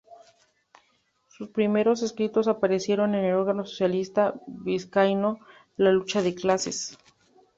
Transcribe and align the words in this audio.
Sus 1.27 1.49
primeros 1.49 2.01
escritos 2.01 2.47
aparecieron 2.47 3.13
en 3.13 3.23
el 3.23 3.35
órgano 3.35 3.65
socialista 3.67 4.33
vizcaíno, 4.47 5.37
"La 5.77 5.91
Lucha 5.91 6.23
de 6.23 6.33
Clases". 6.33 6.97